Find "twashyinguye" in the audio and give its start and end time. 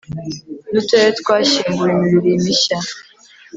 1.19-1.91